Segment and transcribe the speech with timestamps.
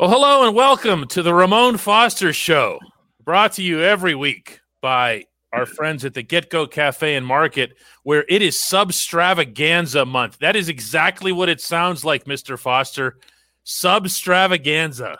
[0.00, 2.78] Well, hello and welcome to the Ramon Foster Show,
[3.24, 8.24] brought to you every week by our friends at the GetGo Cafe and Market, where
[8.28, 10.38] it is Substravaganza month.
[10.38, 12.56] That is exactly what it sounds like, Mr.
[12.56, 13.18] Foster.
[13.66, 15.16] Substravaganza.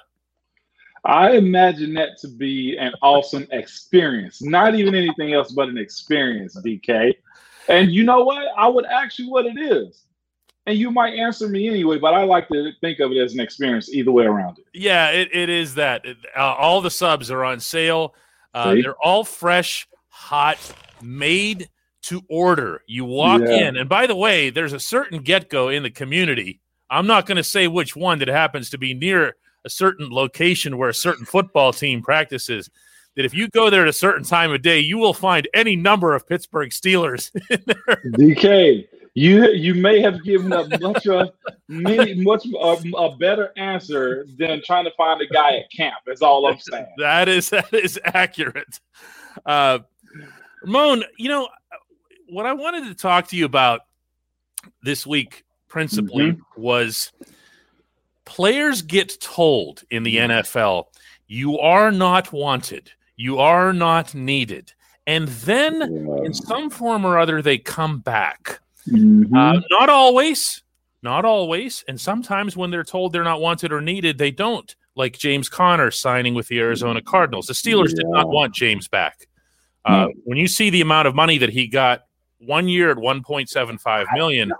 [1.05, 4.41] I imagine that to be an awesome experience.
[4.41, 7.15] Not even anything else but an experience, DK.
[7.69, 8.47] And you know what?
[8.57, 10.05] I would ask you what it is
[10.69, 13.41] and you might answer me anyway, but I like to think of it as an
[13.41, 14.67] experience either way around it.
[14.75, 16.05] Yeah, it, it is that.
[16.37, 18.15] Uh, all the subs are on sale.
[18.53, 20.59] Uh, they're all fresh, hot,
[21.01, 21.71] made
[22.03, 22.83] to order.
[22.87, 23.69] You walk yeah.
[23.69, 26.61] in, and by the way, there's a certain GetGo in the community.
[26.91, 30.77] I'm not going to say which one that happens to be near a certain location
[30.77, 32.69] where a certain football team practices.
[33.17, 35.77] That if you go there at a certain time of day, you will find any
[35.77, 37.33] number of Pittsburgh Steelers.
[37.51, 38.87] DK,
[39.19, 41.31] you you may have given up much of
[41.67, 45.97] many much a, a, better answer than trying to find a guy at camp.
[46.07, 46.87] Is all I'm saying.
[46.99, 48.81] that is that is accurate.
[49.45, 49.81] Uh,
[50.63, 51.49] Ramon, you know
[52.29, 53.81] what I wanted to talk to you about
[54.83, 56.63] this week principally mm-hmm.
[56.63, 57.13] was
[58.25, 60.85] players get told in the NFL
[61.27, 64.73] you are not wanted, you are not needed,
[65.09, 66.25] and then yeah.
[66.25, 69.35] in some form or other they come back Mm-hmm.
[69.35, 70.63] Uh, not always,
[71.03, 71.85] not always.
[71.89, 74.75] And sometimes when they're told they're not wanted or needed, they don't.
[74.95, 77.47] Like James Conner signing with the Arizona Cardinals.
[77.47, 78.03] The Steelers yeah.
[78.03, 79.29] did not want James back.
[79.85, 80.13] Uh, no.
[80.25, 82.03] When you see the amount of money that he got
[82.39, 84.53] one year at 1.75 million,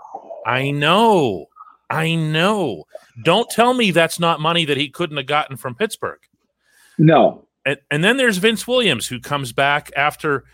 [0.45, 1.47] I know.
[1.89, 2.85] I know.
[3.23, 6.19] Don't tell me that's not money that he couldn't have gotten from Pittsburgh.
[6.97, 7.45] No.
[7.65, 10.45] And, and then there's Vince Williams, who comes back after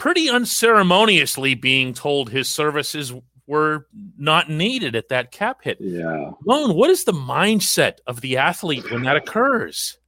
[0.00, 3.12] pretty unceremoniously being told his services
[3.46, 5.76] were not needed at that cap hit.
[5.78, 6.30] Yeah.
[6.46, 9.98] Lone, what is the mindset of the athlete when that occurs?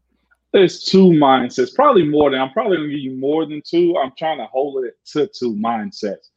[0.52, 3.96] There's two mindsets, probably more than I'm probably gonna give you more than two.
[4.02, 6.30] I'm trying to hold it to two mindsets.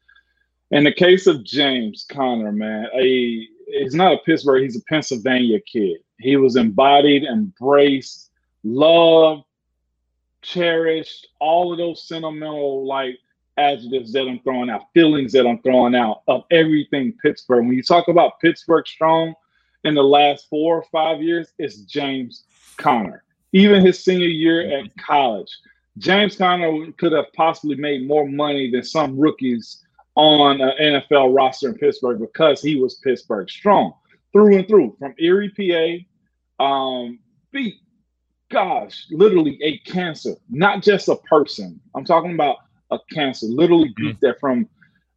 [0.71, 5.59] In the case of James Conner, man, a he's not a Pittsburgh, he's a Pennsylvania
[5.61, 5.97] kid.
[6.19, 8.31] He was embodied, embraced,
[8.63, 9.44] loved,
[10.41, 13.17] cherished, all of those sentimental like
[13.57, 17.66] adjectives that I'm throwing out, feelings that I'm throwing out of everything Pittsburgh.
[17.66, 19.33] When you talk about Pittsburgh strong
[19.83, 22.44] in the last four or five years, it's James
[22.77, 23.23] Conner.
[23.53, 25.49] Even his senior year at college,
[25.97, 31.69] James Conner could have possibly made more money than some rookies on an NFL roster
[31.69, 33.94] in Pittsburgh because he was Pittsburgh strong
[34.33, 36.05] through and through from Erie,
[36.57, 36.63] PA.
[36.63, 37.19] Um,
[37.51, 37.75] beat,
[38.49, 41.79] gosh, literally a cancer, not just a person.
[41.95, 42.57] I'm talking about
[42.91, 43.47] a cancer.
[43.47, 44.25] Literally beat mm-hmm.
[44.25, 44.68] that from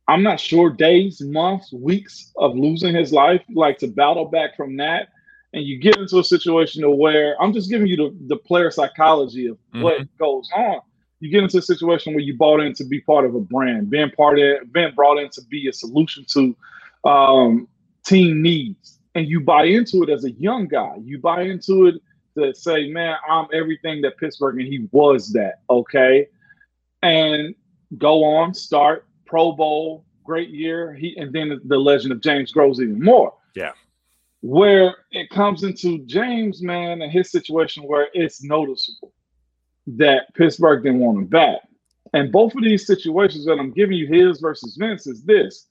[0.09, 4.79] I'm not sure days, months, weeks of losing his life, like to battle back from
[4.79, 5.09] that.
[5.53, 9.47] And you get into a situation where I'm just giving you the, the player psychology
[9.47, 9.83] of mm-hmm.
[9.83, 10.81] what goes on.
[11.21, 13.91] You get into a situation where you bought in to be part of a brand,
[13.91, 16.57] being part of being brought in to be a solution to
[17.05, 17.69] um,
[18.07, 18.99] team needs.
[19.15, 20.95] And you buy into it as a young guy.
[21.03, 21.97] You buy into it
[22.37, 25.61] to say, man, I'm everything that Pittsburgh, and he was that.
[25.69, 26.29] Okay
[27.03, 27.55] and
[27.97, 30.93] go on, start Pro Bowl, great year.
[30.95, 33.35] He and then the legend of James grows even more.
[33.55, 33.73] Yeah.
[34.41, 39.13] Where it comes into James, man, and his situation where it's noticeable
[39.89, 41.61] that Pittsburgh didn't want him back.
[42.15, 45.67] And both of these situations that I'm giving you, his versus Vince, is this.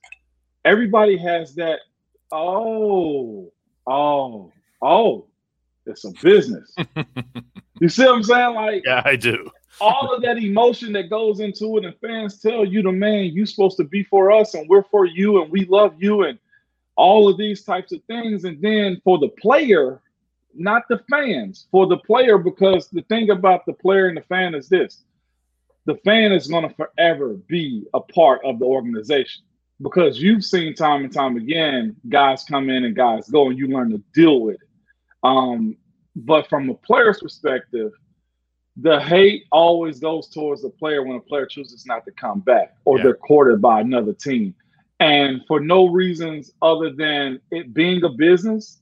[0.65, 1.79] Everybody has that,
[2.31, 3.51] oh,
[3.87, 4.51] oh,
[4.81, 5.27] oh,
[5.85, 6.75] it's a business.
[7.79, 8.55] you see what I'm saying?
[8.55, 9.49] Like, yeah, I do
[9.79, 13.45] all of that emotion that goes into it, and fans tell you the man you're
[13.45, 16.39] supposed to be for us, and we're for you, and we love you, and
[16.95, 18.43] all of these types of things.
[18.43, 20.01] And then for the player,
[20.53, 24.55] not the fans, for the player, because the thing about the player and the fan
[24.55, 25.03] is this
[25.87, 29.41] the fan is going to forever be a part of the organization
[29.81, 33.67] because you've seen time and time again guys come in and guys go, and you
[33.67, 34.67] learn to deal with it.
[35.23, 35.77] Um,
[36.15, 37.91] but from a player's perspective,
[38.79, 42.75] the hate always goes towards the player when a player chooses not to come back
[42.85, 43.03] or yeah.
[43.03, 44.53] they're courted by another team.
[44.99, 48.79] And for no reasons other than it being a business,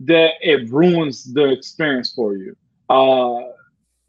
[0.00, 2.56] that it ruins the experience for you.
[2.88, 3.40] Uh,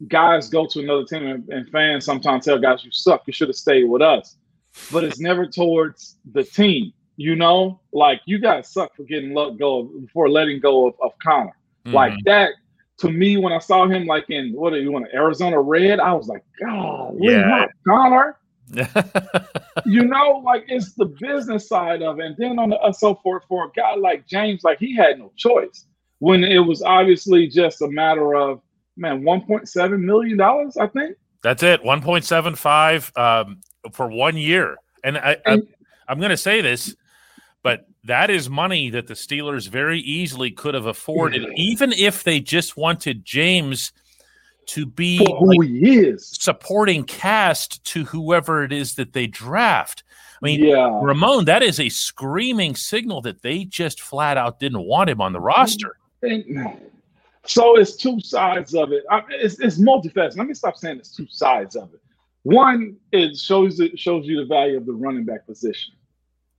[0.08, 3.48] guys go to another team and, and fans sometimes tell guys, you suck, you should
[3.48, 4.36] have stayed with us.
[4.92, 7.80] But it's never towards the team, you know?
[7.92, 11.56] Like you guys suck for getting let go of, for letting go of, of Conner.
[11.84, 11.94] Mm-hmm.
[11.94, 12.50] Like that
[12.98, 16.12] to me, when I saw him like in what do you want, Arizona Red, I
[16.12, 18.38] was like, God, yeah, Conner.
[19.86, 22.26] you know, like it's the business side of it.
[22.26, 25.18] And then on the uh, so for for a guy like James, like he had
[25.18, 25.86] no choice.
[26.18, 28.60] when it was obviously just a matter of
[28.96, 30.76] man, one point seven million dollars.
[30.76, 33.60] I think that's it, one point seven five um,
[33.92, 34.76] for one year.
[35.04, 35.62] And I, I
[36.08, 36.96] I'm going to say this,
[37.66, 42.38] but that is money that the Steelers very easily could have afforded, even if they
[42.38, 43.92] just wanted James
[44.66, 49.26] to be for who like, he is, supporting cast to whoever it is that they
[49.26, 50.04] draft.
[50.40, 51.00] I mean, yeah.
[51.02, 55.32] Ramon, that is a screaming signal that they just flat out didn't want him on
[55.32, 55.96] the roster.
[57.46, 59.02] So it's two sides of it.
[59.10, 60.36] I, it's, it's multifaceted.
[60.36, 62.00] Let me stop saying it's two sides of it.
[62.44, 65.94] One, it shows it shows you the value of the running back position.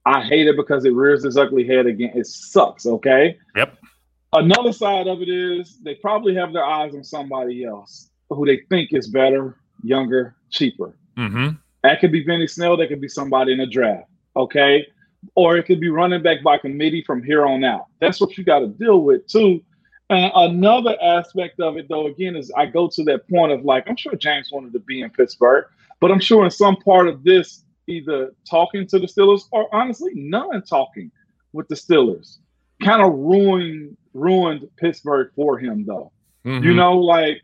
[0.07, 2.11] I hate it because it rears its ugly head again.
[2.15, 2.85] It sucks.
[2.85, 3.37] Okay.
[3.57, 3.77] Yep.
[4.31, 8.61] Another side of it is they probably have their eyes on somebody else who they
[8.69, 10.97] think is better, younger, cheaper.
[11.17, 11.55] Mm-hmm.
[11.83, 12.77] That could be Benny Snell.
[12.77, 14.09] That could be somebody in a draft.
[14.37, 14.87] Okay.
[15.35, 17.87] Or it could be running back by committee from here on out.
[17.99, 19.61] That's what you got to deal with too.
[20.09, 23.89] And another aspect of it, though, again, is I go to that point of like,
[23.89, 25.65] I'm sure James wanted to be in Pittsburgh,
[25.99, 30.11] but I'm sure in some part of this, either talking to the Steelers or honestly,
[30.15, 31.11] none talking
[31.53, 32.37] with the Steelers
[32.83, 36.11] kind of ruined ruined Pittsburgh for him, though.
[36.45, 36.65] Mm-hmm.
[36.65, 37.41] You know, like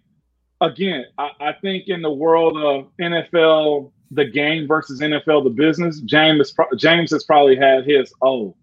[0.61, 5.99] again, I, I, think in the world of NFL, the game versus NFL, the business,
[6.01, 8.55] James James has probably had his oh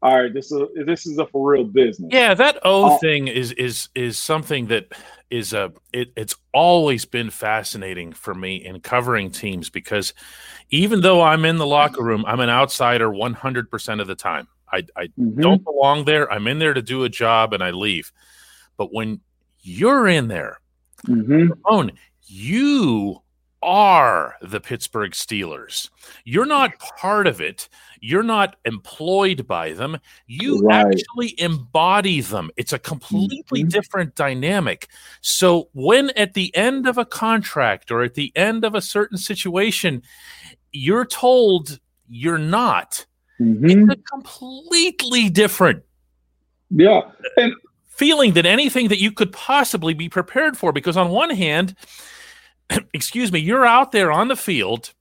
[0.00, 2.10] all right, this is this is a for real business.
[2.12, 4.92] Yeah, that O uh, thing is is is something that
[5.28, 10.14] is a it, it's always been fascinating for me in covering teams because
[10.70, 14.46] even though I'm in the locker room, I'm an outsider 100% of the time.
[14.70, 15.40] I, I mm-hmm.
[15.40, 16.30] don't belong there.
[16.30, 18.12] I'm in there to do a job and I leave.
[18.76, 19.20] But when
[19.60, 20.60] you're in there,
[21.06, 21.52] mm-hmm.
[21.64, 21.92] Ramon,
[22.26, 23.22] you
[23.62, 25.90] are the Pittsburgh Steelers.
[26.24, 27.68] You're not part of it.
[28.00, 29.98] You're not employed by them.
[30.26, 30.86] You right.
[30.86, 32.50] actually embody them.
[32.56, 33.68] It's a completely mm-hmm.
[33.68, 34.88] different dynamic.
[35.20, 39.18] So, when at the end of a contract or at the end of a certain
[39.18, 40.02] situation,
[40.72, 43.04] you're told you're not,
[43.40, 43.68] mm-hmm.
[43.68, 45.82] it's a completely different.
[46.70, 47.10] Yeah.
[47.36, 47.52] And
[47.86, 50.72] feeling than anything that you could possibly be prepared for.
[50.72, 51.74] Because, on one hand,
[52.94, 54.92] excuse me, you're out there on the field,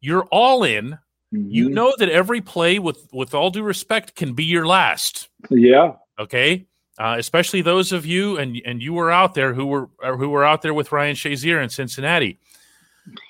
[0.00, 0.98] you're all in.
[1.32, 1.50] Mm-hmm.
[1.50, 5.28] You know that every play, with with all due respect, can be your last.
[5.50, 5.94] Yeah.
[6.18, 6.66] Okay.
[6.96, 10.28] Uh, especially those of you and and you were out there who were uh, who
[10.28, 12.38] were out there with Ryan Shazier in Cincinnati.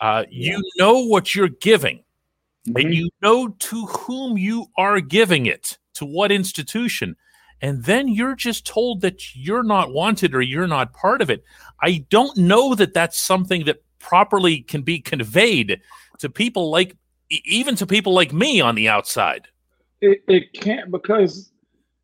[0.00, 0.56] Uh, yeah.
[0.56, 2.05] You know what you're giving,
[2.69, 2.76] mm-hmm.
[2.76, 7.17] and you know to whom you are giving it, to what institution
[7.61, 11.45] and then you're just told that you're not wanted or you're not part of it.
[11.81, 15.81] I don't know that that's something that properly can be conveyed
[16.19, 16.97] to people like
[17.31, 19.49] even to people like me on the outside.
[20.01, 21.53] It, it can't because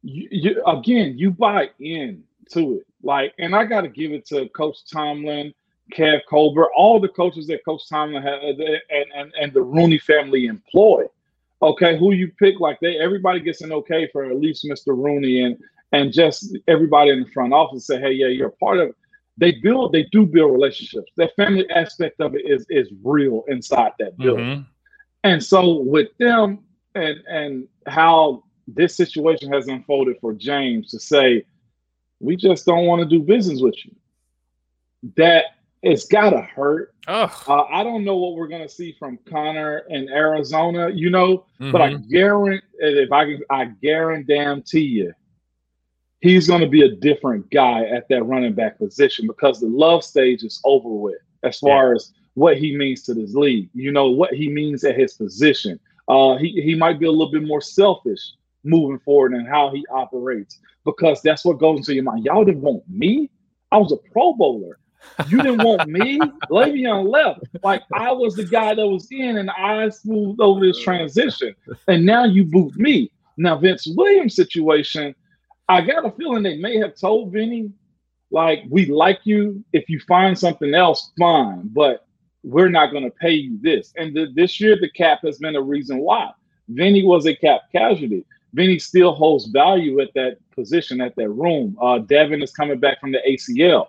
[0.03, 2.87] you, you, again you buy in to it.
[3.03, 5.55] Like, and I got to give it to Coach Tomlin,
[5.97, 8.81] Kev Colbert, all the coaches that Coach Tomlin had, and,
[9.15, 11.05] and, and the Rooney family employ
[11.63, 14.89] okay, who you pick, like they everybody gets an okay for at least Mr.
[14.89, 15.57] Rooney and
[15.93, 18.97] and just everybody in the front office say, hey, yeah, you're a part of it.
[19.37, 21.11] They build, they do build relationships.
[21.17, 24.45] That family aspect of it is is real inside that building.
[24.45, 24.63] Mm-hmm.
[25.25, 26.61] And so with them
[26.95, 31.45] and and how this situation has unfolded for James to say,
[32.21, 33.95] we just don't want to do business with you.
[35.17, 35.45] That
[35.83, 36.95] it's gotta hurt.
[37.07, 41.73] Uh, I don't know what we're gonna see from Conner in Arizona, you know, mm-hmm.
[41.73, 42.11] but I mm-hmm.
[42.11, 45.13] guarantee if I can, I guarantee you,
[46.21, 50.43] he's gonna be a different guy at that running back position because the love stage
[50.43, 51.97] is over with as far yeah.
[51.97, 53.71] as what he means to this league.
[53.75, 55.81] You know what he means at his position.
[56.09, 58.21] Uh, he he might be a little bit more selfish
[58.65, 62.25] moving forward and how he operates because that's what goes into your mind.
[62.25, 63.31] Y'all didn't want me.
[63.73, 64.80] I was a Pro Bowler.
[65.29, 66.19] You didn't want me.
[66.51, 67.41] Le'Veon left.
[67.63, 71.55] Like I was the guy that was in, and I smoothed over this transition.
[71.89, 73.11] And now you boot me.
[73.37, 75.15] Now Vince Williams situation,
[75.69, 77.71] I got a feeling they may have told Vinny,
[78.31, 79.65] like, we like you.
[79.73, 82.07] If you find something else, fine, but
[82.43, 83.93] we're not going to pay you this.
[83.97, 86.31] And the, this year, the cap has been a reason why.
[86.69, 88.25] Vinny was a cap casualty.
[88.53, 91.77] Vinny still holds value at that position, at that room.
[91.81, 93.89] Uh, Devin is coming back from the ACL.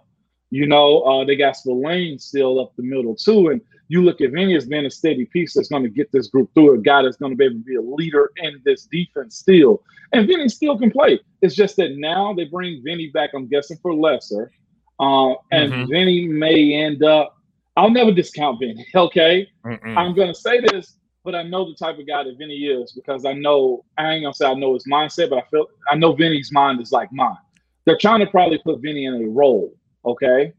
[0.52, 3.50] You know, uh, they got Spillane still up the middle too.
[3.50, 6.28] And you look at Vinny as being a steady piece that's going to get this
[6.28, 8.86] group through, a guy that's going to be able to be a leader in this
[8.92, 9.82] defense still.
[10.14, 11.20] And Vinny still can play.
[11.42, 14.52] It's just that now they bring Vinny back, I'm guessing, for lesser.
[15.00, 15.92] Uh, and mm-hmm.
[15.92, 17.36] Vinny may end up,
[17.76, 19.48] I'll never discount Vinny, okay?
[19.66, 19.98] Mm-mm.
[19.98, 22.92] I'm going to say this, but I know the type of guy that Vinny is
[22.92, 25.68] because I know, I ain't going to say I know his mindset, but I feel,
[25.90, 27.38] I know Vinny's mind is like mine.
[27.86, 29.74] they're trying to probably put Vinny in a role,
[30.06, 30.54] okay?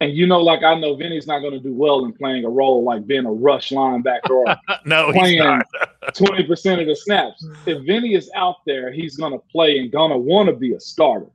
[0.00, 2.48] And you know, like I know Vinny's not going to do well in playing a
[2.48, 5.62] role like being a rush linebacker or no, playing
[6.12, 7.46] twenty percent of the snaps.
[7.66, 10.72] If Vinny is out there, he's going to play and going to want to be
[10.72, 11.26] a starter.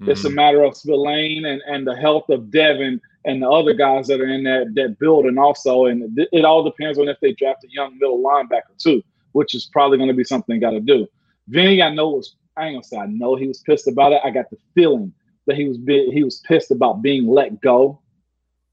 [0.00, 0.10] Mm-hmm.
[0.10, 4.08] It's a matter of Spillane and, and the health of Devin and the other guys
[4.08, 5.86] that are in that that building also.
[5.86, 9.54] And it, it all depends on if they draft a young middle linebacker too, which
[9.54, 11.06] is probably going to be something they got to do.
[11.46, 14.20] Vinny, I know was I ain't gonna say I know he was pissed about it.
[14.24, 15.12] I got the feeling
[15.46, 18.00] that he was he was pissed about being let go.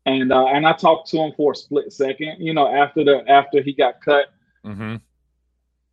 [0.06, 3.24] And uh, and I talked to him for a split second, you know, after the
[3.30, 4.25] after he got cut.
[4.65, 4.96] Mm-hmm.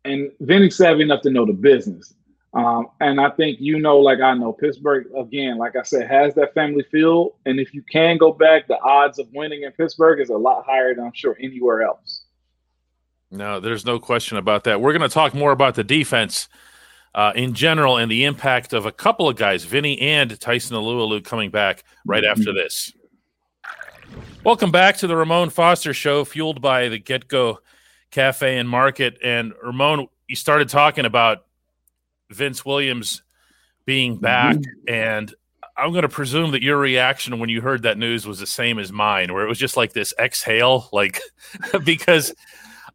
[0.03, 2.13] And Vinny's savvy enough to know the business.
[2.53, 6.33] Um, and I think you know, like I know, Pittsburgh again, like I said, has
[6.35, 7.35] that family feel.
[7.45, 10.65] And if you can go back, the odds of winning in Pittsburgh is a lot
[10.65, 12.23] higher than I'm sure anywhere else.
[13.29, 14.81] No, there's no question about that.
[14.81, 16.49] We're going to talk more about the defense
[17.13, 21.23] uh, in general and the impact of a couple of guys, Vinny and Tyson Alualu,
[21.23, 22.39] coming back right mm-hmm.
[22.39, 22.93] after this.
[24.43, 27.57] Welcome back to the Ramon Foster Show, fueled by the GetGo
[28.11, 29.17] Cafe and Market.
[29.23, 31.45] And Ramon, you started talking about
[32.29, 33.23] Vince Williams
[33.85, 34.93] being back, mm-hmm.
[34.93, 35.33] and
[35.77, 38.79] I'm going to presume that your reaction when you heard that news was the same
[38.79, 41.21] as mine, where it was just like this exhale, like
[41.83, 42.33] because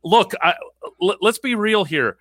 [0.03, 0.55] look, I,
[1.03, 2.17] l- let's be real here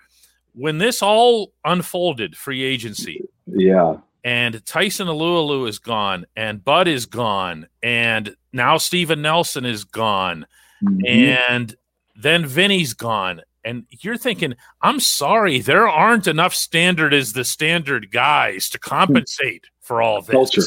[0.56, 3.24] when this all unfolded, free agency.
[3.46, 3.98] Yeah.
[4.24, 10.48] And Tyson Alualu is gone, and Bud is gone, and now Steven Nelson is gone,
[10.84, 11.06] mm-hmm.
[11.06, 11.76] and
[12.16, 13.42] then Vinny's gone.
[13.64, 19.66] And you're thinking, I'm sorry, there aren't enough standard as the standard guys to compensate
[19.82, 20.34] for all this.
[20.34, 20.62] Culture.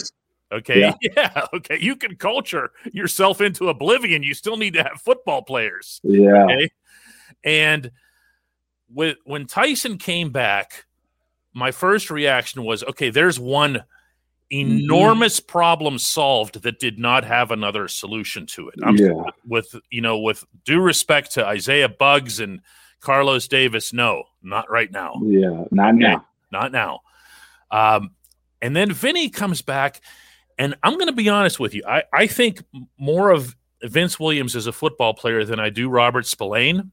[0.52, 0.80] Okay.
[0.80, 0.94] Yeah.
[1.16, 1.46] yeah.
[1.54, 1.78] Okay.
[1.80, 4.22] You can culture yourself into oblivion.
[4.22, 6.00] You still need to have football players.
[6.02, 6.44] Yeah.
[6.44, 6.70] Okay?
[7.44, 7.90] And
[8.92, 10.86] with when Tyson came back,
[11.54, 13.84] my first reaction was, okay, there's one
[14.50, 15.50] enormous mm-hmm.
[15.50, 18.76] problem solved that did not have another solution to it.
[18.82, 19.12] I'm yeah.
[19.46, 22.60] with you know, with due respect to Isaiah Buggs and
[23.00, 25.20] Carlos Davis, no, not right now.
[25.22, 25.98] Yeah, not okay?
[25.98, 26.26] now.
[26.50, 27.00] Not now.
[27.70, 28.12] Um,
[28.62, 30.00] and then Vinny comes back,
[30.56, 31.82] and I'm going to be honest with you.
[31.86, 32.62] I, I think
[32.98, 36.90] more of Vince Williams as a football player than I do Robert Spillane.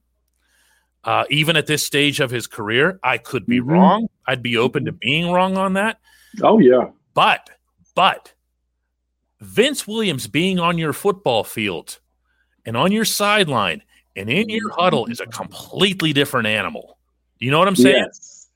[1.05, 3.69] Uh, even at this stage of his career, I could be mm-hmm.
[3.69, 4.07] wrong.
[4.27, 5.99] I'd be open to being wrong on that.
[6.41, 6.89] Oh yeah.
[7.13, 7.49] But
[7.93, 8.33] but
[9.39, 11.99] Vince Williams being on your football field
[12.65, 13.83] and on your sideline
[14.15, 16.97] and in your huddle is a completely different animal.
[17.39, 18.05] Do you know what I'm saying?
[18.07, 18.47] Yes.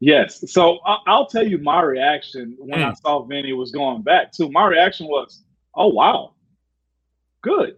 [0.00, 0.52] Yes.
[0.52, 2.90] So I'll tell you my reaction when mm.
[2.90, 4.50] I saw Vinny was going back too.
[4.50, 5.44] My reaction was,
[5.76, 6.32] "Oh wow,
[7.42, 7.76] good."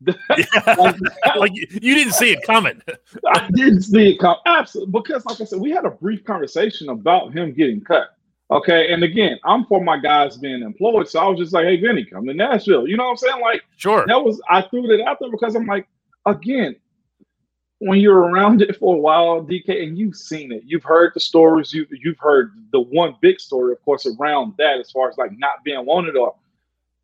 [0.06, 0.96] like,
[1.36, 2.80] like, you didn't see it coming.
[3.26, 6.88] I didn't see it come absolutely because, like I said, we had a brief conversation
[6.88, 8.10] about him getting cut.
[8.50, 11.78] Okay, and again, I'm for my guys being employed, so I was just like, "Hey,
[11.78, 13.40] Vinny, come to Nashville." You know what I'm saying?
[13.42, 14.04] Like, sure.
[14.06, 15.86] That was I threw it out there because I'm like,
[16.24, 16.74] again,
[17.80, 21.20] when you're around it for a while, DK, and you've seen it, you've heard the
[21.20, 25.18] stories, you you've heard the one big story, of course, around that as far as
[25.18, 26.34] like not being wanted or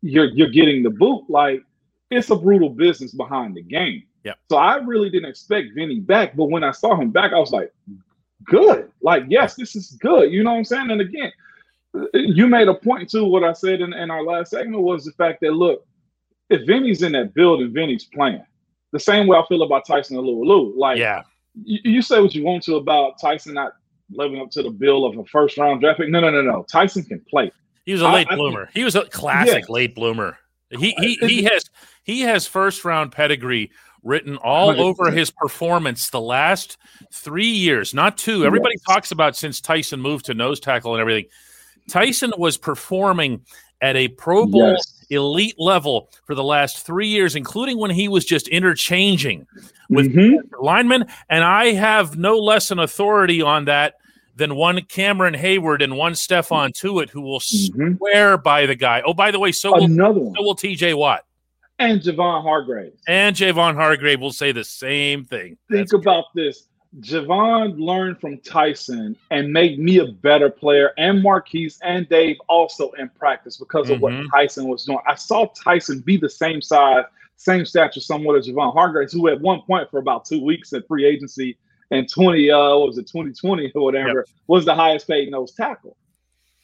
[0.01, 1.25] you're you're getting the boot.
[1.29, 1.63] Like
[2.11, 4.03] it's a brutal business behind the game.
[4.23, 4.33] Yeah.
[4.49, 7.51] So I really didn't expect Vinny back, but when I saw him back, I was
[7.51, 7.71] like,
[8.45, 8.91] good.
[9.01, 10.31] Like, yes, this is good.
[10.31, 10.91] You know what I'm saying?
[10.91, 11.31] And again,
[12.13, 15.11] you made a point to what I said in, in our last segment was the
[15.13, 15.85] fact that look,
[16.49, 18.43] if Vinny's in that building, Vinny's playing.
[18.91, 20.73] The same way I feel about Tyson and Alualu.
[20.77, 21.23] Like, yeah,
[21.63, 23.73] you, you say what you want to about Tyson not
[24.11, 26.09] living up to the bill of a first round draft pick.
[26.09, 26.65] No, no, no, no.
[26.71, 27.51] Tyson can play.
[27.85, 28.67] He was a late I, bloomer.
[28.67, 30.37] I he was a classic late bloomer.
[30.69, 31.63] He he he has
[32.03, 33.71] he has first round pedigree
[34.03, 36.77] written all over his performance the last
[37.11, 38.45] three years, not two.
[38.45, 41.25] Everybody talks about since Tyson moved to nose tackle and everything.
[41.89, 43.41] Tyson was performing
[43.81, 45.05] at a Pro Bowl yes.
[45.09, 49.45] elite level for the last three years, including when he was just interchanging
[49.89, 50.63] with mm-hmm.
[50.63, 51.05] linemen.
[51.29, 53.95] And I have no less an authority on that
[54.35, 57.95] than one Cameron Heyward and one Stephon Tuitt, who will mm-hmm.
[57.97, 59.01] swear by the guy.
[59.05, 61.25] Oh, by the way, so Another will, so will TJ Watt.
[61.79, 62.93] And Javon Hargrave.
[63.07, 65.57] And Javon Hargrave will say the same thing.
[65.69, 66.45] Think That's about great.
[66.47, 66.67] this.
[67.01, 72.91] Javon learned from Tyson and made me a better player, and Marquise and Dave also
[72.91, 74.23] in practice because of mm-hmm.
[74.23, 74.99] what Tyson was doing.
[75.05, 77.03] I saw Tyson be the same size,
[77.35, 80.87] same stature, somewhat as Javon Hargrave, who at one point for about two weeks at
[80.87, 81.57] free agency
[81.97, 84.25] and 20 uh was it 2020 or whatever yep.
[84.47, 85.97] was the highest paid nose tackle.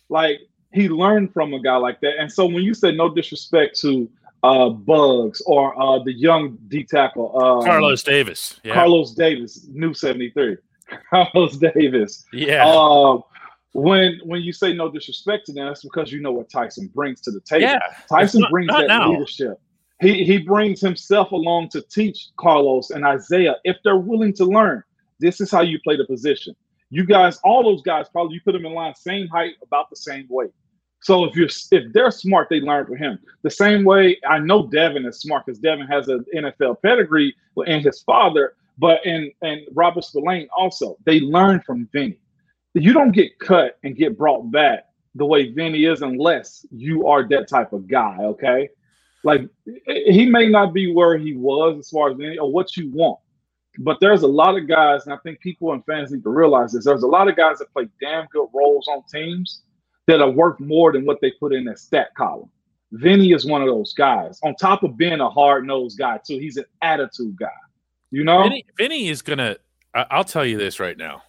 [0.09, 0.39] Like
[0.73, 2.17] he learned from a guy like that.
[2.19, 4.09] And so when you said no disrespect to
[4.43, 8.59] uh Buggs or uh the young D tackle uh Carlos Davis.
[8.63, 8.73] Yeah.
[8.73, 10.57] Carlos Davis, new 73.
[11.09, 12.25] Carlos Davis.
[12.33, 12.65] Yeah.
[12.65, 13.23] Um
[13.73, 17.21] when when you say no disrespect to them, that's because you know what Tyson brings
[17.21, 17.63] to the table.
[17.63, 19.11] Yeah, Tyson not- brings not that now.
[19.11, 19.59] leadership.
[20.01, 24.83] He he brings himself along to teach Carlos and Isaiah if they're willing to learn.
[25.21, 26.55] This is how you play the position.
[26.89, 29.95] You guys, all those guys, probably you put them in line, same height, about the
[29.95, 30.51] same weight.
[31.01, 33.19] So if you're if they're smart, they learn from him.
[33.41, 37.35] The same way I know Devin is smart because Devin has an NFL pedigree
[37.65, 42.19] and his father, but and and Robert Spillane also they learn from Vinny.
[42.73, 44.85] You don't get cut and get brought back
[45.15, 48.17] the way Vinny is unless you are that type of guy.
[48.21, 48.69] Okay,
[49.23, 49.41] like
[49.87, 53.19] he may not be where he was as far as Vinny or what you want,
[53.79, 56.73] but there's a lot of guys, and I think people and fans need to realize
[56.73, 56.85] this.
[56.85, 59.61] There's a lot of guys that play damn good roles on teams
[60.07, 62.49] that are worth more than what they put in that stat column.
[62.91, 64.39] Vinny is one of those guys.
[64.43, 67.47] On top of being a hard nosed guy, too, he's an attitude guy.
[68.11, 69.55] You know, Vinny, Vinny is gonna.
[69.95, 71.23] I- I'll tell you this right now,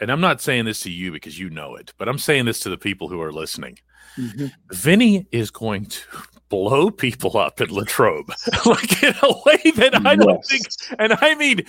[0.00, 2.58] and I'm not saying this to you because you know it, but I'm saying this
[2.60, 3.78] to the people who are listening.
[4.16, 4.50] Mhm.
[4.72, 6.00] Vinny is going to
[6.50, 8.28] blow people up at Latrobe,
[8.66, 10.66] like in a way that I don't think.
[10.98, 11.62] And I mean,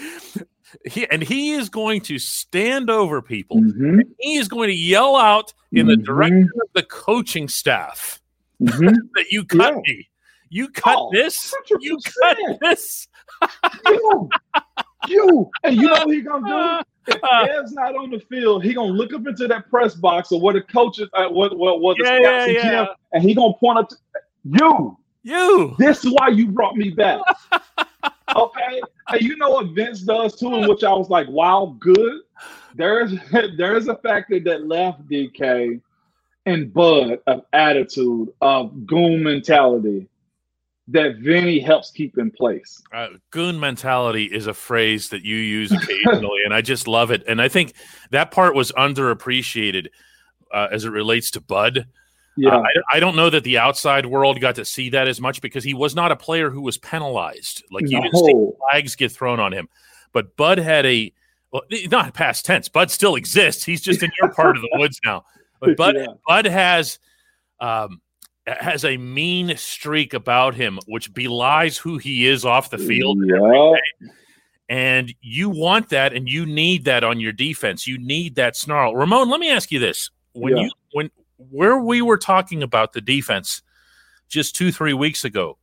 [0.85, 3.57] he and he is going to stand over people.
[3.61, 4.01] Mhm.
[4.19, 6.03] He is going to yell out in the Mhm.
[6.05, 8.19] direction of the coaching staff
[8.61, 8.93] Mhm.
[9.15, 9.93] that you cut Yeah.
[9.93, 10.09] me.
[10.49, 11.53] You cut Oh, this.
[11.79, 12.59] You cut 100%.
[12.61, 13.07] this.
[13.85, 14.29] you,
[15.07, 16.87] you, and you know what he gonna do?
[17.07, 20.39] If Dev's not on the field, he gonna look up into that press box or
[20.39, 22.85] what the coaches, uh, what what what the Yeah, scouts yeah, and yeah.
[23.13, 23.95] And he gonna point up to
[24.43, 24.97] you.
[25.23, 25.75] You.
[25.77, 27.21] This is why you brought me back.
[28.35, 32.21] okay, and you know what Vince does too, and which I was like, wow, good.
[32.75, 33.13] There's
[33.57, 35.79] there's a factor that left DK
[36.45, 40.07] and Bud of attitude of goon mentality
[40.87, 42.81] that Vinny helps keep in place.
[42.93, 47.23] Uh, goon mentality is a phrase that you use occasionally, and I just love it.
[47.27, 47.73] And I think
[48.09, 49.87] that part was underappreciated
[50.51, 51.85] uh, as it relates to Bud.
[52.41, 55.21] Yeah, Uh, I, I don't know that the outside world got to see that as
[55.21, 57.63] much because he was not a player who was penalized.
[57.71, 58.33] Like you didn't see
[58.71, 59.69] flags get thrown on him.
[60.13, 61.11] But Bud had a
[61.51, 62.69] well, not past tense.
[62.69, 63.63] Bud still exists.
[63.63, 65.23] He's just in your part of the woods now.
[65.59, 66.07] But Bud Yeah.
[66.27, 66.97] Bud has
[67.59, 68.01] um,
[68.47, 73.19] has a mean streak about him, which belies who he is off the field.
[73.23, 73.73] Yeah.
[74.69, 77.85] And you want that, and you need that on your defense.
[77.85, 78.95] You need that snarl.
[78.95, 80.63] Ramon, let me ask you this: when Yeah.
[80.63, 81.11] you when
[81.49, 83.61] where we were talking about the defense
[84.29, 85.57] just two three weeks ago,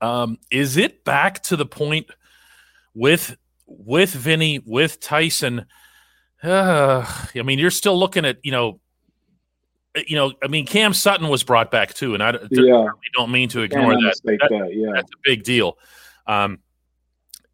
[0.00, 2.06] um, is it back to the point
[2.94, 3.36] with
[3.66, 5.66] with Vinny with Tyson?
[6.42, 8.80] Uh, I mean, you're still looking at you know.
[10.06, 12.86] You know, I mean, Cam Sutton was brought back too, and I Yeah.
[13.14, 14.68] don't mean to ignore that That- that.
[14.72, 14.92] Yeah.
[14.94, 15.76] that's a big deal.
[16.26, 16.60] Um,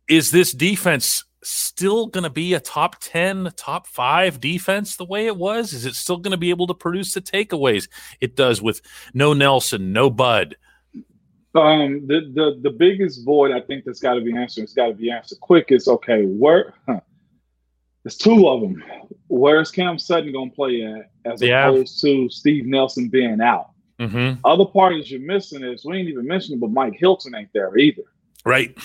[0.08, 5.26] is this defense still going to be a top 10, top five defense the way
[5.26, 5.72] it was?
[5.72, 7.88] Is it still going to be able to produce the takeaways
[8.20, 8.80] it does with
[9.12, 10.56] no Nelson, no Bud?
[11.56, 14.62] Um, the, the the biggest void I think that's got to be answered.
[14.64, 15.66] It's got to be answered quick.
[15.70, 16.24] Is okay.
[16.24, 16.74] Where?
[16.88, 16.98] Huh,
[18.02, 18.82] there's two of them.
[19.28, 21.68] Where's Cam Sutton gonna play at, as Yeah.
[21.68, 23.70] opposed to Steve Nelson being out?
[24.00, 24.40] Mm-hmm.
[24.44, 28.02] Other parties you're missing is we ain't even mentioning, but Mike Hilton ain't there either.
[28.44, 28.76] Right.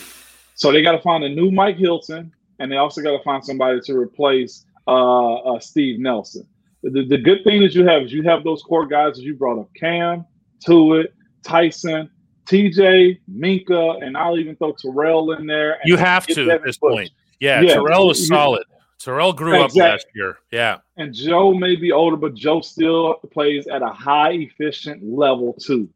[0.54, 3.43] So they got to find a new Mike Hilton, and they also got to find
[3.43, 6.48] somebody to replace uh, uh, Steve Nelson.
[6.84, 9.36] The, the good thing that you have is you have those core guys that you
[9.36, 10.26] brought up: Cam,
[10.65, 11.08] Tuitt,
[11.43, 12.10] Tyson,
[12.45, 15.80] TJ, Minkah, and I'll even throw Terrell in there.
[15.86, 16.93] You have to at this Bush.
[16.93, 17.12] point.
[17.39, 17.76] Yeah, Yeah.
[17.76, 18.63] Terrell was solid.
[19.00, 20.38] Terrell grew up last year.
[20.52, 20.80] Yeah.
[20.98, 25.89] And Joe may be older, but Joe still plays at a high efficient level too.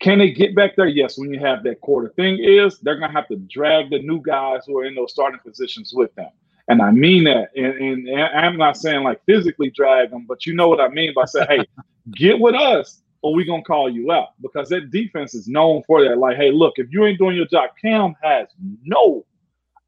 [0.00, 0.86] Can they get back there?
[0.86, 2.02] Yes, when you have that core.
[2.02, 5.12] The thing is, they're gonna have to drag the new guys who are in those
[5.12, 6.30] starting positions with them.
[6.68, 7.50] And I mean that.
[7.56, 10.88] And, and, and I'm not saying like physically drag them, but you know what I
[10.88, 11.64] mean by saying, hey,
[12.12, 14.28] get with us or we gonna call you out.
[14.40, 16.16] Because that defense is known for that.
[16.18, 18.48] Like, hey, look, if you ain't doing your job, Cam has
[18.82, 19.26] no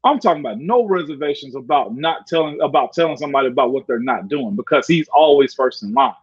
[0.05, 4.27] I'm talking about no reservations about not telling about telling somebody about what they're not
[4.27, 6.13] doing because he's always first in line.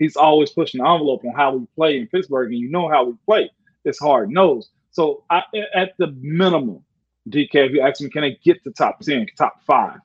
[0.00, 3.04] He's always pushing the envelope on how we play in Pittsburgh, and you know how
[3.04, 3.50] we play.
[3.84, 4.70] It's hard nosed.
[4.92, 5.42] So I,
[5.74, 6.82] at the minimum,
[7.28, 9.98] DK, if you ask me, can they get to top ten, top five?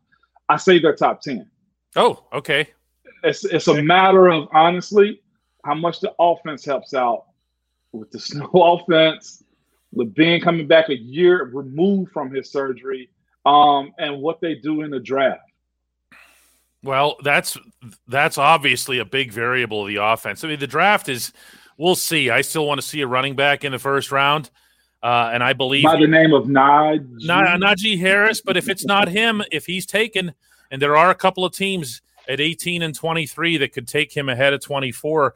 [0.49, 1.49] I say they're top ten.
[1.95, 2.67] Oh, okay.
[3.23, 5.21] It's it's a matter of honestly
[5.63, 7.27] how much the offense helps out
[7.93, 9.43] with the snow offense.
[9.93, 13.10] Levine coming back a year removed from his surgery,
[13.45, 15.44] um, and what they do in the draft.
[16.86, 17.58] Well, that's
[18.08, 20.43] that's obviously a big variable of the offense.
[20.43, 21.34] I mean, the draft is
[21.78, 22.30] we'll see.
[22.30, 24.52] I still want to see a running back in the first round.
[25.02, 27.06] Uh, and I believe By the name of Naj.
[27.26, 30.34] not Najee Harris, but if it's not him, if he's taken,
[30.71, 34.30] and there are a couple of teams at 18 and 23 that could take him
[34.30, 35.36] ahead of 24.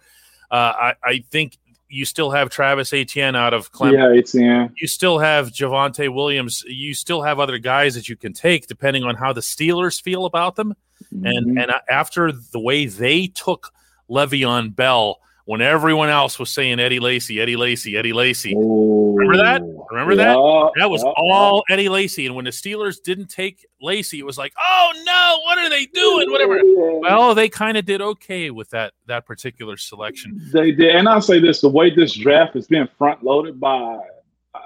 [0.49, 1.57] Uh, I, I think
[1.87, 3.93] you still have Travis Etienne out of Clemson.
[3.93, 4.73] Yeah, Etienne.
[4.75, 6.63] You still have Javonte Williams.
[6.67, 10.25] You still have other guys that you can take depending on how the Steelers feel
[10.25, 10.75] about them.
[11.13, 11.25] Mm-hmm.
[11.25, 13.73] And and after the way they took
[14.09, 18.53] Le'Veon Bell when everyone else was saying Eddie Lacy, Eddie Lacy, Eddie Lacy.
[18.55, 19.61] Oh, Remember that?
[19.91, 20.71] Remember yeah, that?
[20.77, 21.73] That was yeah, all yeah.
[21.73, 22.25] Eddie Lacy.
[22.25, 25.85] And when the Steelers didn't take Lacy, it was like, oh no, what are they
[25.87, 26.31] doing?
[26.31, 26.61] Whatever.
[26.63, 30.39] Well, they kind of did okay with that that particular selection.
[30.53, 33.99] They did, and I'll say this: the way this draft is being front loaded by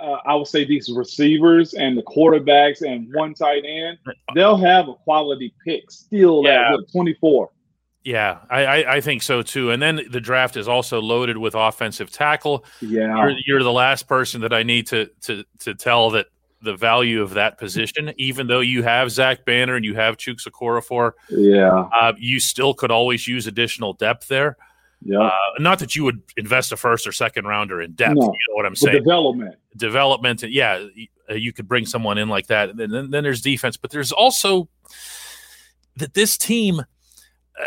[0.04, 3.98] uh, I would say these receivers and the quarterbacks and one tight end,
[4.36, 6.74] they'll have a quality pick still yeah.
[6.74, 7.50] at 24.
[8.04, 9.72] Yeah, I, I, I, think so too.
[9.72, 12.66] And then the draft is also loaded with offensive tackle.
[12.82, 16.26] Yeah, you're, you're, the last person that I need to to to tell that
[16.62, 20.46] the value of that position, even though you have Zach Banner and you have Chuks
[20.46, 21.13] Okorafor.
[21.30, 24.58] Yeah, uh, you still could always use additional depth there.
[25.02, 28.16] Yeah, uh, not that you would invest a first or second rounder in depth.
[28.16, 28.98] No, you know what I'm saying?
[28.98, 30.43] Development, development.
[30.43, 30.86] Yeah,
[31.29, 32.69] you could bring someone in like that.
[32.69, 34.69] And then, then there's defense, but there's also
[35.97, 37.65] that this team uh,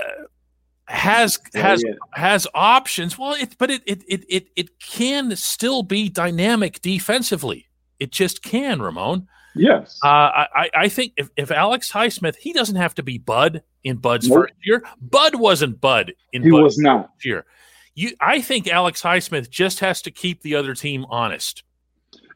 [0.87, 1.95] has has yeah.
[2.13, 3.19] has options.
[3.19, 7.67] Well, it but it, it it it it can still be dynamic defensively.
[7.99, 9.29] It just can, Ramon.
[9.55, 9.99] Yes.
[10.05, 13.97] Uh, I I think if, if Alex Highsmith, he doesn't have to be Bud in
[13.97, 14.43] Bud's nope.
[14.43, 14.85] first year.
[15.01, 17.47] Bud wasn't Bud in he Bud's was not year.
[17.95, 21.63] You, I think Alex Highsmith just has to keep the other team honest.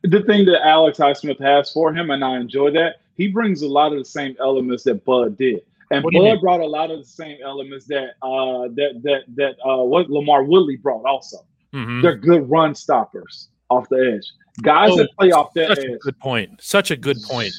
[0.02, 3.68] The thing that Alex Highsmith has for him, and I enjoy that, he brings a
[3.68, 5.60] lot of the same elements that Bud did.
[5.90, 9.82] And Bud brought a lot of the same elements that uh, that that that uh,
[9.84, 11.38] what LaMarr Woodley brought also.
[11.74, 12.02] Mm-hmm.
[12.02, 14.32] They're good run stoppers off the edge.
[14.62, 15.98] Guys oh, that play off that edge.
[16.00, 16.60] good point.
[16.60, 17.52] Such a good point.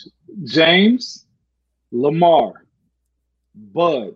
[0.45, 1.25] James,
[1.93, 2.53] LaMarr,
[3.55, 4.15] Bud,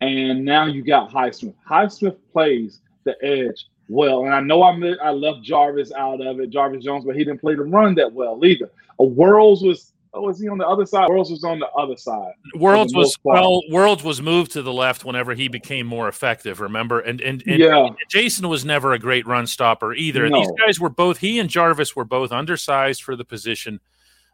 [0.00, 1.54] and now you got Highsmith.
[1.68, 4.72] Highsmith plays the edge well, and I know I
[5.02, 8.12] I left Jarvis out of it, Jarvis Jones, but he didn't play the run that
[8.12, 8.70] well either.
[8.98, 11.08] A Worilds was Oh, was he on the other side?
[11.10, 12.32] Worilds was on the other side.
[12.54, 13.60] Worilds was well.
[13.70, 16.60] Worilds was moved to the left whenever he became more effective.
[16.60, 20.26] Remember, and and, and yeah, Jason was never a great run stopper either.
[20.30, 20.40] No.
[20.40, 21.18] These guys were both.
[21.18, 23.78] He and Jarvis were both undersized for the position.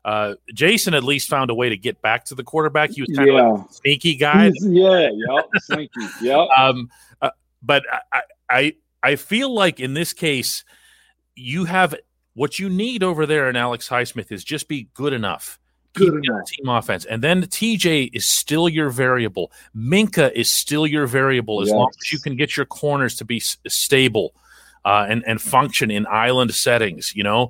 [0.05, 2.91] Uh, Jason at least found a way to get back to the quarterback.
[2.91, 3.41] He was kind yeah.
[3.41, 4.53] of like a sneaky guy.
[4.61, 6.49] Yeah, yep, sneaky, yep.
[6.57, 10.65] Um, uh, but I, I I feel like in this case,
[11.35, 11.95] you have
[12.35, 15.59] what you need over there in Alex Highsmith is just be good enough
[15.95, 16.47] good enough.
[16.47, 17.05] team offense.
[17.05, 19.53] And then TJ is still your variable.
[19.77, 21.75] Minkah is still your variable as yes.
[21.75, 24.35] long as you can get your corners to be s- stable
[24.85, 27.15] uh, and and function in island settings.
[27.15, 27.49] You know,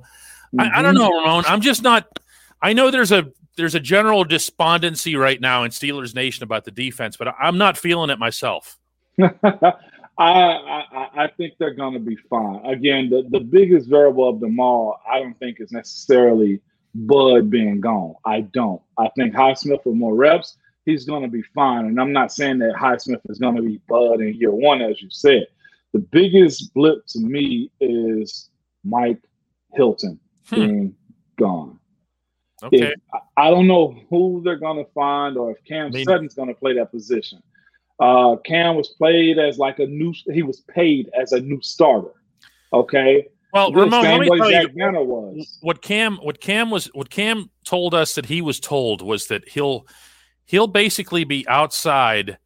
[0.53, 0.61] mm-hmm.
[0.61, 1.45] I, I, don't know, Ramon.
[1.47, 2.19] I'm just not.
[2.61, 6.71] I know there's a there's a general despondency right now in Steelers Nation about the
[6.71, 8.77] defense, but I'm not feeling it myself.
[10.17, 12.65] I, I, I think they're going to be fine.
[12.65, 16.61] Again, the, the biggest variable of them all, I don't think is necessarily–
[16.95, 18.15] Bud being gone.
[18.25, 18.81] I don't.
[18.97, 21.85] I think Highsmith with more reps, he's going to be fine.
[21.85, 25.01] And I'm not saying that Highsmith is going to be Bud in year one, as
[25.01, 25.47] you said.
[25.93, 28.49] The biggest blip to me is
[28.83, 29.21] Mike
[29.73, 30.55] Hilton hmm.
[30.55, 30.95] being
[31.37, 31.79] gone.
[32.61, 32.93] Okay.
[32.93, 32.93] If,
[33.35, 36.05] I don't know who they're going to find or if Cam Maybe.
[36.05, 37.41] Sutton's going to play that position.
[38.03, 42.11] Uh, Cam was played as like a new, he was paid as a new starter.
[42.73, 43.27] Okay.
[43.53, 48.15] Well, Ramon, let me tell you what Cam what Cam was what Cam told us
[48.15, 49.87] that he was told was that he'll
[50.43, 52.39] he'll basically be outside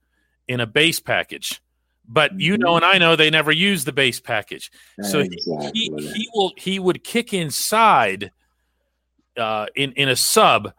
[0.48, 1.60] in a base package.
[2.08, 2.84] But you know, mm-hmm.
[2.84, 4.70] and I know they never use the base package,
[5.02, 5.72] so exactly.
[5.74, 8.32] he, he, will he would kick inside
[9.38, 10.74] uh, in in a sub,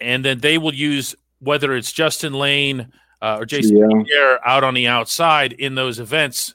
[0.00, 2.90] and then they will use whether it's Justin Layne
[3.22, 4.36] uh, or Jason yeah.
[4.44, 6.54] out on the outside in those events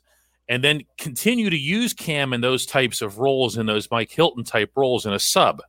[0.49, 4.43] and then continue to use Cam in those types of roles, in those Mike Hilton
[4.43, 5.61] type roles in a sub.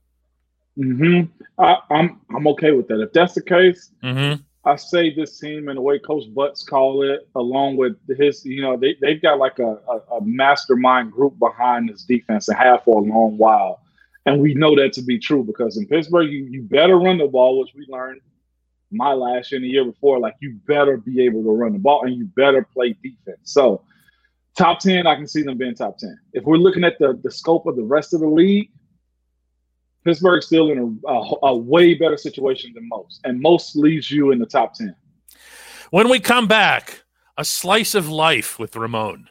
[0.76, 1.22] Hmm.
[1.58, 3.00] I'm, I'm okay with that.
[3.00, 4.42] If that's the case, mm-hmm.
[4.66, 8.62] I say this team and the way Coach Butts call it, along with his, you
[8.62, 12.82] know, they they've got like a, a, a mastermind group behind this defense and have
[12.82, 13.82] for a long while,
[14.26, 17.26] and we know that to be true because in Pittsburgh, you, you better run the
[17.26, 18.20] ball, which we learned
[18.90, 20.18] my last year and the year before.
[20.18, 23.40] Like you better be able to run the ball and you better play defense.
[23.44, 23.82] So
[24.56, 26.16] Top 10, I can see them being top 10.
[26.32, 28.70] If we're looking at the, the scope of the rest of the league,
[30.04, 34.30] Pittsburgh's still in a, a, a way better situation than most, and most leaves you
[34.30, 34.94] in the top 10.
[35.90, 37.02] When we come back,
[37.36, 39.28] a slice of life with Ramon.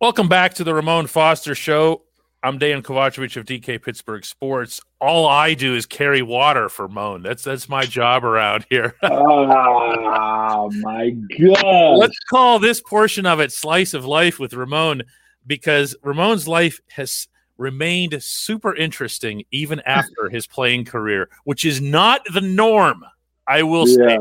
[0.00, 2.02] Welcome back to the Ramon Foster Show.
[2.42, 4.80] I'm Dejan Kovacevic of DK Pittsburgh Sports.
[5.00, 7.22] All I do is carry water for Moan.
[7.22, 8.94] That's that's my job around here.
[9.02, 11.96] oh my god!
[11.96, 15.02] Let's call this portion of it "Slice of Life" with Ramon,
[15.46, 17.26] because Ramon's life has
[17.58, 23.04] remained super interesting even after his playing career, which is not the norm.
[23.48, 24.18] I will say,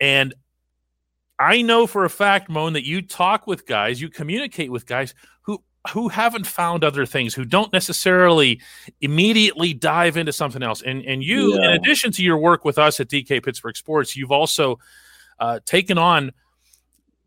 [0.00, 0.34] and
[1.38, 5.14] I know for a fact, Moan, that you talk with guys, you communicate with guys
[5.42, 8.60] who who haven't found other things, who don't necessarily
[9.00, 10.82] immediately dive into something else.
[10.82, 11.66] And and you, yeah.
[11.66, 14.78] in addition to your work with us at DK Pittsburgh Sports, you've also
[15.38, 16.32] uh, taken on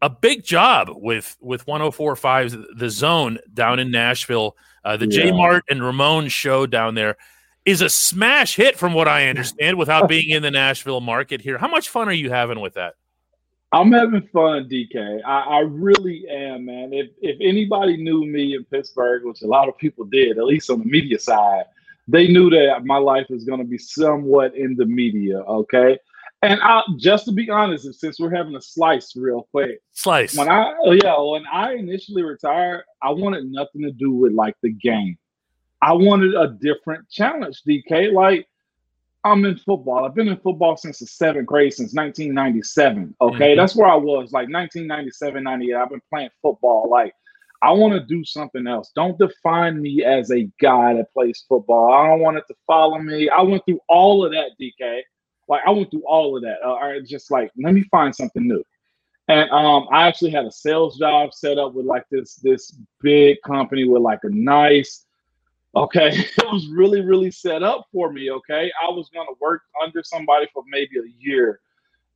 [0.01, 4.55] a big job with with 104.5 the zone down in Nashville.
[4.83, 5.23] Uh, the yeah.
[5.23, 7.17] J Mart and Ramon show down there
[7.65, 11.57] is a smash hit from what I understand without being in the Nashville market here.
[11.57, 12.93] How much fun are you having with that?
[13.71, 15.21] I'm having fun, DK.
[15.25, 16.93] I, I, really am, man.
[16.93, 20.69] If if anybody knew me in Pittsburgh, which a lot of people did, at least
[20.69, 21.65] on the media side,
[22.07, 25.39] they knew that my life is going to be somewhat in the media.
[25.39, 25.97] Okay,
[26.41, 30.37] and I, just to be honest, since we're having a slice real quick, slice.
[30.37, 30.73] When I
[31.03, 35.17] yeah, when I initially retired, I wanted nothing to do with like the game.
[35.81, 38.13] I wanted a different challenge, DK.
[38.13, 38.47] Like
[39.25, 40.05] I'm in football.
[40.05, 43.15] I've been in football since the seventh grade, since 1997.
[43.19, 43.57] Okay, mm-hmm.
[43.57, 45.73] that's where I was, like 1997, 98.
[45.73, 46.87] I've been playing football.
[46.89, 47.11] Like,
[47.63, 48.91] I want to do something else.
[48.95, 51.91] Don't define me as a guy that plays football.
[51.91, 53.27] I don't want it to follow me.
[53.27, 55.01] I went through all of that, DK.
[55.47, 56.57] Like, I went through all of that.
[56.63, 58.63] Uh, I just like, let me find something new.
[59.27, 63.37] And um, I actually had a sales job set up with like this this big
[63.43, 65.04] company with like a nice
[65.75, 66.25] Okay.
[66.37, 68.31] It was really, really set up for me.
[68.31, 68.71] Okay.
[68.81, 71.59] I was going to work under somebody for maybe a year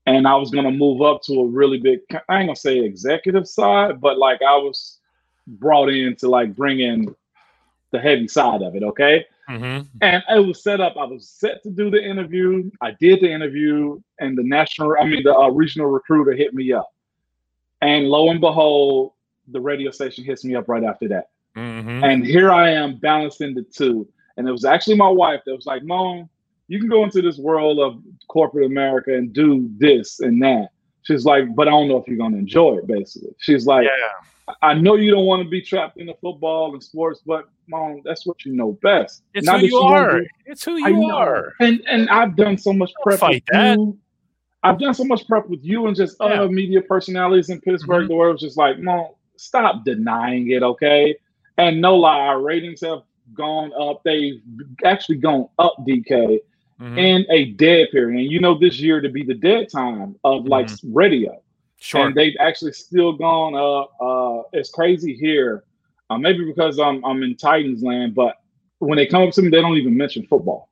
[0.06, 2.56] and I was going to move up to a really big, I ain't going to
[2.56, 5.00] say executive side, but like I was
[5.46, 7.14] brought in to like bring in
[7.92, 8.84] the heavy side of it.
[8.84, 9.26] Okay.
[9.50, 9.88] Mm-hmm.
[10.02, 10.96] And it was set up.
[10.98, 12.70] I was set to do the interview.
[12.82, 16.72] I did the interview, and the national, I mean, the uh, regional recruiter hit me
[16.72, 16.94] up.
[17.82, 19.14] And lo and behold,
[19.48, 21.30] the radio station hits me up right after that.
[21.56, 22.04] Mm-hmm.
[22.04, 24.08] And here I am balancing the two.
[24.38, 26.30] And it was actually my wife that was like, Mom,
[26.68, 30.70] you can go into this world of corporate America and do this and that.
[31.02, 33.36] She's like, but I don't know if you're going to enjoy it, basically.
[33.40, 34.56] She's like, yeah.
[34.62, 38.02] I know you don't want to be trapped in the football and sports, but mom,
[38.04, 39.24] that's what you know best.
[39.34, 40.22] It's Not who you, you are.
[40.46, 41.54] It's who you are.
[41.60, 43.78] And and I've done so much prep with that.
[43.78, 43.98] you.
[44.64, 46.28] I've done so much prep with you and just yeah.
[46.28, 48.04] other media personalities in Pittsburgh.
[48.04, 48.08] Mm-hmm.
[48.10, 51.16] The word was just like, mom, stop denying it, okay?
[51.60, 54.02] And no lie, our ratings have gone up.
[54.06, 54.42] They've
[54.86, 56.40] actually gone up, DK,
[56.80, 56.98] mm-hmm.
[56.98, 58.18] in a dead period.
[58.18, 60.94] And you know, this year to be the dead time of like mm-hmm.
[60.94, 61.42] radio.
[61.78, 62.08] Sure.
[62.08, 63.92] And they've actually still gone up.
[64.02, 65.66] Uh, it's crazy here.
[66.10, 68.38] Uh, maybe because I'm I'm in Titans land, but
[68.80, 70.70] when they come up to me, they don't even mention football.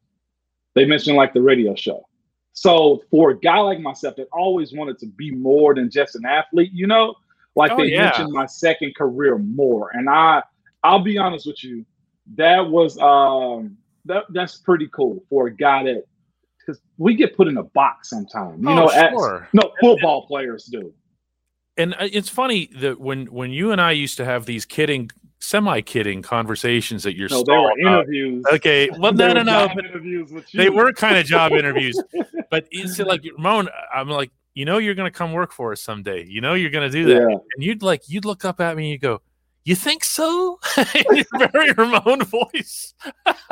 [0.73, 2.07] They mention like the radio show.
[2.53, 6.25] So for a guy like myself that always wanted to be more than just an
[6.25, 7.13] athlete, you know,
[7.55, 8.05] like oh, they yeah.
[8.05, 9.91] mentioned my second career more.
[9.93, 10.41] And I
[10.83, 11.85] I'll be honest with you,
[12.35, 16.03] that was um that that's pretty cool for a guy that
[16.59, 18.61] because we get put in a box sometimes.
[18.61, 19.43] You oh, know, sure.
[19.43, 20.93] At, no football and, players do.
[21.77, 25.09] And uh, it's funny that when when you and I used to have these kidding
[25.39, 28.43] semi kidding conversations that you're no, they were interviews.
[28.53, 29.69] Okay, well, no, no, no.
[30.53, 32.01] They were kind of job interviews,
[32.51, 33.69] but it's like Ramon.
[33.93, 36.25] I'm like, you know, you're going to come work for us someday.
[36.25, 37.37] You know, you're going to do that, yeah.
[37.55, 39.21] and you'd like, you'd look up at me and you go,
[39.67, 40.59] you think so?
[40.77, 42.93] In your very Ramon voice.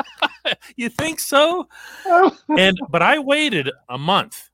[0.76, 1.68] you think so?
[2.56, 4.48] and but I waited a month.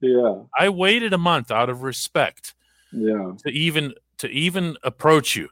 [0.00, 0.42] Yeah.
[0.56, 2.54] I waited a month out of respect.
[2.92, 3.32] Yeah.
[3.44, 5.48] To even to even approach you.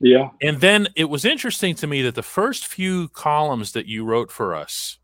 [0.00, 0.30] Yeah.
[0.42, 4.32] And then it was interesting to me that the first few columns that you wrote
[4.32, 4.98] for us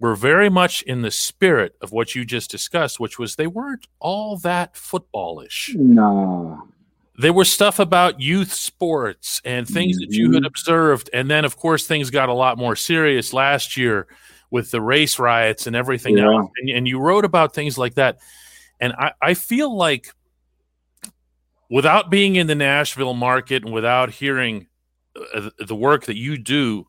[0.00, 3.86] were very much in the spirit of what you just discussed, which was they weren't
[4.00, 5.74] all that footballish.
[5.74, 6.66] No
[7.16, 10.10] there was stuff about youth sports and things mm-hmm.
[10.10, 10.46] that you had mm-hmm.
[10.46, 14.06] observed and then of course things got a lot more serious last year
[14.50, 16.24] with the race riots and everything yeah.
[16.24, 18.18] else and, and, you wrote about things like that
[18.80, 20.08] and I, I feel like
[21.70, 24.66] without being in the nashville market and without hearing
[25.34, 26.86] uh, the work that you do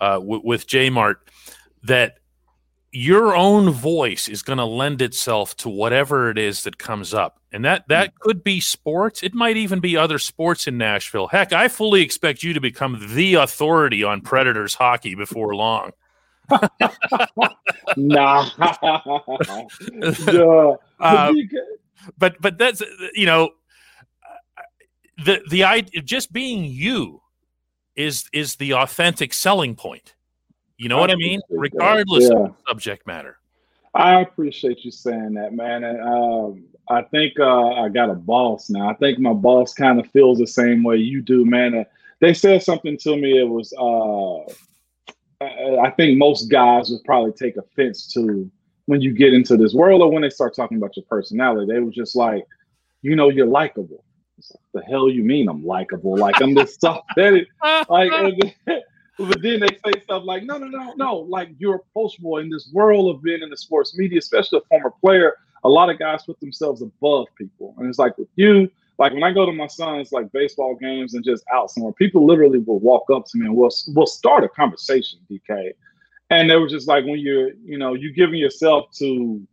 [0.00, 1.16] uh, w- with jmart
[1.82, 2.18] that
[2.92, 7.40] your own voice is going to lend itself to whatever it is that comes up.
[7.52, 8.18] And that that mm.
[8.20, 9.22] could be sports.
[9.22, 11.26] It might even be other sports in nashville.
[11.26, 15.92] Heck i fully expect you to become the authority on predators hockey before long.
[17.96, 18.48] Nah.
[20.98, 21.34] Uh,
[22.16, 22.82] but but that's
[23.14, 23.50] you know
[25.24, 27.20] the the idea just being you
[27.96, 30.14] is is the authentic selling point.
[30.78, 31.40] You know I what I mean?
[31.50, 32.38] Regardless yeah.
[32.38, 33.38] of subject matter.
[33.94, 35.84] I appreciate you saying that, man.
[35.84, 38.90] And um, I think uh, I got a boss now.
[38.90, 41.86] I think my boss kind of feels the same way you do, man.
[42.20, 43.38] They said something to me.
[43.38, 44.40] It was, uh,
[45.80, 48.50] I think most guys would probably take offense to
[48.84, 51.72] when you get into this world or when they start talking about your personality.
[51.72, 52.46] They were just like,
[53.02, 54.04] you know, you're likable.
[54.74, 56.16] the hell you mean I'm likable?
[56.16, 57.46] Like I'm this soft-headed,
[57.88, 58.12] like
[59.18, 62.70] but then they say stuff like, no, no, no, no, like you're approachable in this
[62.72, 65.36] world of being in the sports media, especially a former player.
[65.64, 67.74] A lot of guys put themselves above people.
[67.78, 71.14] And it's like with you, like when I go to my son's like baseball games
[71.14, 74.44] and just out somewhere, people literally will walk up to me and we'll we'll start
[74.44, 75.72] a conversation, DK.
[76.30, 79.46] And they were just like when you're, you know, you giving yourself to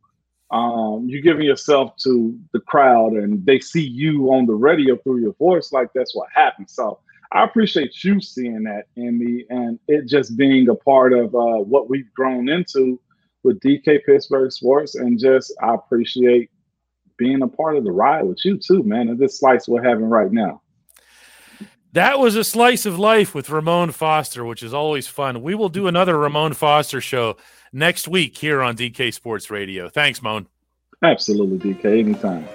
[0.51, 5.21] um, you're giving yourself to the crowd and they see you on the radio through
[5.21, 6.73] your voice, like that's what happens.
[6.73, 6.99] So
[7.33, 11.63] I appreciate you seeing that in me and it just being a part of uh,
[11.63, 12.99] what we've grown into
[13.43, 14.95] with DK Pittsburgh Sports.
[14.95, 16.51] And just, I appreciate
[17.17, 19.09] being a part of the ride with you too, man.
[19.09, 20.61] And this slice we're having right now.
[21.93, 25.41] That was a slice of life with Ramon Foster, which is always fun.
[25.43, 27.37] We will do another Ramon Foster show
[27.71, 29.89] next week here on DK Sports Radio.
[29.89, 30.47] Thanks, Moan.
[31.03, 31.99] Absolutely, DK.
[31.99, 32.47] Anytime.